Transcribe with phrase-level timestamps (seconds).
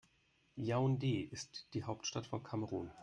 [0.57, 2.89] Yaoundé ist die Hauptstadt von Kamerun.